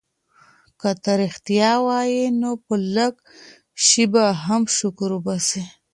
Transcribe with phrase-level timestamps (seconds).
[0.79, 3.13] که ته ریښتیا وایې نو په لږ
[3.85, 5.63] شي به هم شکر وباسې.